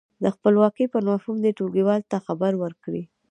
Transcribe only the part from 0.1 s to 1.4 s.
د خپلواکۍ پر مفهوم